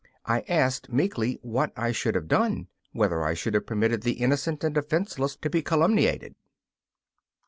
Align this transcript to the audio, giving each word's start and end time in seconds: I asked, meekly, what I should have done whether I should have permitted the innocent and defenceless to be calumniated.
I 0.25 0.39
asked, 0.49 0.91
meekly, 0.91 1.37
what 1.43 1.71
I 1.77 1.91
should 1.91 2.15
have 2.15 2.27
done 2.27 2.69
whether 2.91 3.23
I 3.23 3.35
should 3.35 3.53
have 3.53 3.67
permitted 3.67 4.01
the 4.01 4.13
innocent 4.13 4.63
and 4.63 4.73
defenceless 4.73 5.35
to 5.35 5.47
be 5.51 5.61
calumniated. 5.61 6.33